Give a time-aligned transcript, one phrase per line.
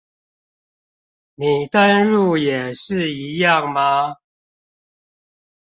[1.35, 4.15] 你登入也是一樣嗎？